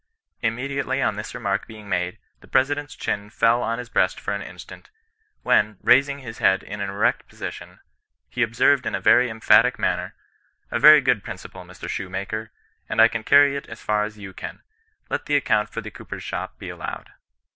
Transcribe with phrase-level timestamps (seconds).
[0.41, 4.41] Immediately on this remark being made, the president's chin fell on his breast for an
[4.41, 4.89] instant,
[5.43, 7.79] when, raising his head in an erect posi tion,
[8.27, 10.15] he observed in a very emphatic manner,'
[10.71, 12.49] A very good principle, Mr Shoemaker,
[12.89, 14.63] and I can carry it as far as you can:
[15.11, 17.11] let the account for the cooper's shop be allowed.'